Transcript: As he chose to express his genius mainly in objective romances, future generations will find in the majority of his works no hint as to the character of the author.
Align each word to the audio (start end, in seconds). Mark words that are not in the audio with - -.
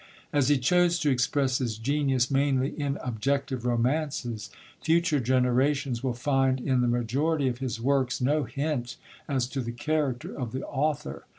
As 0.33 0.49
he 0.49 0.57
chose 0.57 0.97
to 0.97 1.11
express 1.11 1.59
his 1.59 1.77
genius 1.77 2.31
mainly 2.31 2.69
in 2.69 2.97
objective 3.03 3.65
romances, 3.67 4.49
future 4.81 5.19
generations 5.19 6.03
will 6.03 6.15
find 6.15 6.59
in 6.59 6.81
the 6.81 6.87
majority 6.87 7.47
of 7.47 7.59
his 7.59 7.79
works 7.79 8.19
no 8.19 8.45
hint 8.45 8.97
as 9.27 9.45
to 9.49 9.61
the 9.61 9.71
character 9.71 10.35
of 10.35 10.53
the 10.53 10.65
author. 10.65 11.25